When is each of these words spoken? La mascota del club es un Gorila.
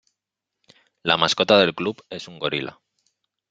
La 1.03 1.17
mascota 1.25 1.59
del 1.59 1.75
club 1.75 2.03
es 2.09 2.27
un 2.27 2.39
Gorila. 2.39 2.79